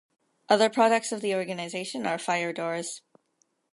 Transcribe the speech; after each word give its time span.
Other 0.49 0.67
products 0.71 1.11
of 1.11 1.21
the 1.21 1.35
organisation 1.35 2.07
are 2.07 2.17
fire 2.17 2.51
doors. 2.51 3.03